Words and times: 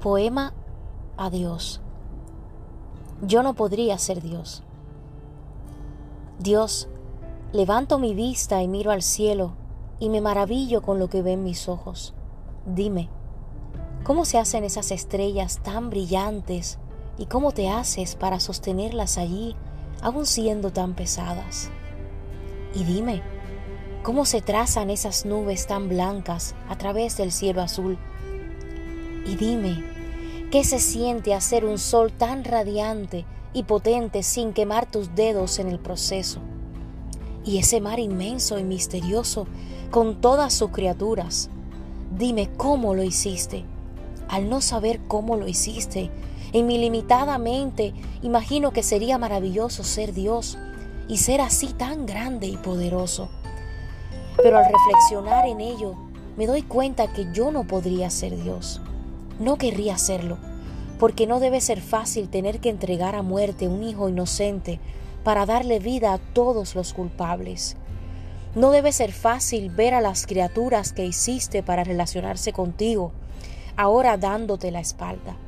Poema 0.00 0.54
a 1.18 1.28
Dios. 1.28 1.82
Yo 3.20 3.42
no 3.42 3.52
podría 3.52 3.98
ser 3.98 4.22
Dios. 4.22 4.62
Dios, 6.38 6.88
levanto 7.52 7.98
mi 7.98 8.14
vista 8.14 8.62
y 8.62 8.68
miro 8.68 8.92
al 8.92 9.02
cielo 9.02 9.52
y 9.98 10.08
me 10.08 10.22
maravillo 10.22 10.80
con 10.80 10.98
lo 10.98 11.10
que 11.10 11.20
ven 11.20 11.44
mis 11.44 11.68
ojos. 11.68 12.14
Dime, 12.64 13.10
¿cómo 14.02 14.24
se 14.24 14.38
hacen 14.38 14.64
esas 14.64 14.90
estrellas 14.90 15.60
tan 15.62 15.90
brillantes 15.90 16.78
y 17.18 17.26
cómo 17.26 17.52
te 17.52 17.68
haces 17.68 18.16
para 18.16 18.40
sostenerlas 18.40 19.18
allí, 19.18 19.54
aun 20.00 20.24
siendo 20.24 20.72
tan 20.72 20.94
pesadas? 20.94 21.70
Y 22.72 22.84
dime, 22.84 23.20
¿cómo 24.02 24.24
se 24.24 24.40
trazan 24.40 24.88
esas 24.88 25.26
nubes 25.26 25.66
tan 25.66 25.90
blancas 25.90 26.54
a 26.70 26.78
través 26.78 27.18
del 27.18 27.32
cielo 27.32 27.60
azul? 27.60 27.98
Y 29.30 29.36
dime, 29.36 29.84
¿qué 30.50 30.64
se 30.64 30.80
siente 30.80 31.34
hacer 31.34 31.64
un 31.64 31.78
sol 31.78 32.10
tan 32.10 32.42
radiante 32.42 33.24
y 33.52 33.62
potente 33.62 34.24
sin 34.24 34.52
quemar 34.52 34.90
tus 34.90 35.14
dedos 35.14 35.60
en 35.60 35.68
el 35.68 35.78
proceso? 35.78 36.40
Y 37.44 37.58
ese 37.58 37.80
mar 37.80 38.00
inmenso 38.00 38.58
y 38.58 38.64
misterioso 38.64 39.46
con 39.92 40.20
todas 40.20 40.52
sus 40.52 40.70
criaturas. 40.70 41.48
Dime 42.18 42.50
cómo 42.56 42.92
lo 42.92 43.04
hiciste. 43.04 43.64
Al 44.28 44.50
no 44.50 44.60
saber 44.60 44.98
cómo 45.06 45.36
lo 45.36 45.46
hiciste, 45.46 46.10
en 46.52 46.66
mi 46.66 46.78
limitada 46.78 47.38
mente 47.38 47.94
imagino 48.22 48.72
que 48.72 48.82
sería 48.82 49.16
maravilloso 49.16 49.84
ser 49.84 50.12
Dios 50.12 50.58
y 51.06 51.18
ser 51.18 51.40
así 51.40 51.68
tan 51.68 52.04
grande 52.04 52.48
y 52.48 52.56
poderoso. 52.56 53.28
Pero 54.42 54.58
al 54.58 54.64
reflexionar 54.64 55.46
en 55.46 55.60
ello, 55.60 55.94
me 56.36 56.48
doy 56.48 56.62
cuenta 56.62 57.12
que 57.12 57.28
yo 57.32 57.52
no 57.52 57.62
podría 57.62 58.10
ser 58.10 58.36
Dios. 58.42 58.80
No 59.40 59.56
querría 59.56 59.96
serlo, 59.96 60.36
porque 60.98 61.26
no 61.26 61.40
debe 61.40 61.62
ser 61.62 61.80
fácil 61.80 62.28
tener 62.28 62.60
que 62.60 62.68
entregar 62.68 63.14
a 63.14 63.22
muerte 63.22 63.68
un 63.68 63.82
hijo 63.82 64.10
inocente 64.10 64.80
para 65.24 65.46
darle 65.46 65.78
vida 65.78 66.12
a 66.12 66.18
todos 66.18 66.74
los 66.74 66.92
culpables. 66.92 67.74
No 68.54 68.70
debe 68.70 68.92
ser 68.92 69.12
fácil 69.12 69.70
ver 69.70 69.94
a 69.94 70.02
las 70.02 70.26
criaturas 70.26 70.92
que 70.92 71.06
hiciste 71.06 71.62
para 71.62 71.84
relacionarse 71.84 72.52
contigo, 72.52 73.12
ahora 73.78 74.18
dándote 74.18 74.70
la 74.70 74.80
espalda. 74.80 75.38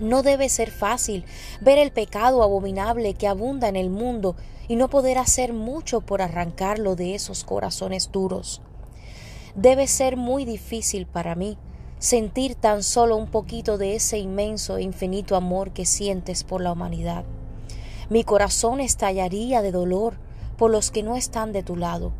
No 0.00 0.24
debe 0.24 0.48
ser 0.48 0.72
fácil 0.72 1.24
ver 1.60 1.78
el 1.78 1.92
pecado 1.92 2.42
abominable 2.42 3.14
que 3.14 3.28
abunda 3.28 3.68
en 3.68 3.76
el 3.76 3.88
mundo 3.88 4.34
y 4.66 4.74
no 4.74 4.90
poder 4.90 5.18
hacer 5.18 5.52
mucho 5.52 6.00
por 6.00 6.22
arrancarlo 6.22 6.96
de 6.96 7.14
esos 7.14 7.44
corazones 7.44 8.10
duros. 8.10 8.62
Debe 9.54 9.86
ser 9.86 10.16
muy 10.16 10.44
difícil 10.44 11.06
para 11.06 11.36
mí 11.36 11.56
sentir 11.98 12.54
tan 12.54 12.82
solo 12.82 13.16
un 13.16 13.26
poquito 13.26 13.78
de 13.78 13.94
ese 13.94 14.18
inmenso 14.18 14.76
e 14.76 14.82
infinito 14.82 15.34
amor 15.34 15.72
que 15.72 15.86
sientes 15.86 16.44
por 16.44 16.60
la 16.60 16.72
humanidad. 16.72 17.24
Mi 18.10 18.22
corazón 18.22 18.80
estallaría 18.80 19.62
de 19.62 19.72
dolor 19.72 20.18
por 20.58 20.70
los 20.70 20.90
que 20.90 21.02
no 21.02 21.16
están 21.16 21.52
de 21.52 21.62
tu 21.62 21.76
lado. 21.76 22.12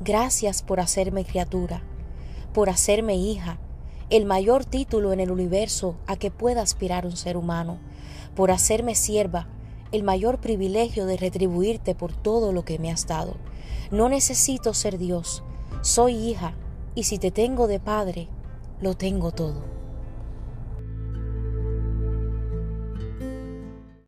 Gracias 0.00 0.62
por 0.62 0.80
hacerme 0.80 1.24
criatura, 1.24 1.82
por 2.52 2.68
hacerme 2.68 3.16
hija, 3.16 3.58
el 4.10 4.26
mayor 4.26 4.64
título 4.64 5.12
en 5.12 5.20
el 5.20 5.30
universo 5.30 5.96
a 6.06 6.16
que 6.16 6.30
pueda 6.30 6.60
aspirar 6.60 7.06
un 7.06 7.16
ser 7.16 7.36
humano, 7.36 7.78
por 8.34 8.50
hacerme 8.50 8.94
sierva, 8.94 9.46
el 9.92 10.02
mayor 10.02 10.38
privilegio 10.38 11.06
de 11.06 11.16
retribuirte 11.16 11.94
por 11.94 12.12
todo 12.12 12.52
lo 12.52 12.64
que 12.64 12.78
me 12.78 12.90
has 12.90 13.06
dado. 13.06 13.36
No 13.90 14.08
necesito 14.08 14.74
ser 14.74 14.98
Dios, 14.98 15.42
soy 15.82 16.14
hija, 16.14 16.54
y 16.94 17.04
si 17.04 17.18
te 17.18 17.30
tengo 17.30 17.68
de 17.68 17.80
padre, 17.80 18.28
lo 18.82 18.94
tengo 18.94 19.30
todo. 19.30 19.81